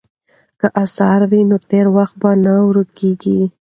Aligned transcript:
که 0.59 0.67
اثار 0.83 1.19
وي 1.31 1.41
نو 1.49 1.57
تېر 1.69 1.85
وخت 1.97 2.17
نه 2.45 2.53
ورکیږي. 2.67 3.39